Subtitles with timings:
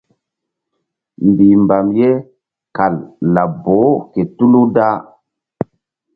[1.29, 2.09] Mbihmbam ye
[2.75, 2.95] kal
[3.33, 4.87] laɓ boh ke tulu da.